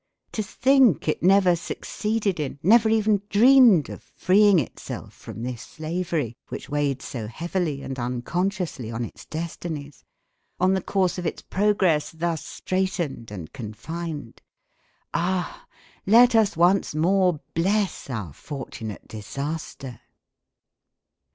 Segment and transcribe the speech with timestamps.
[0.31, 6.35] To think it never succeeded in, never even dreamed of, freeing itself from this slavery
[6.47, 10.03] which weighed so heavily and unconsciously on its destinies,
[10.59, 14.41] on the course of its progress thus straitened and confined!
[15.13, 15.67] Ah!
[16.07, 19.99] Let us once more bless our fortunate disaster!